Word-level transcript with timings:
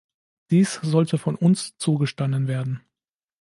Dies 0.49 0.79
sollte 0.81 1.19
von 1.19 1.35
uns 1.35 1.77
zugestanden 1.77 2.47
werden. 2.47 2.81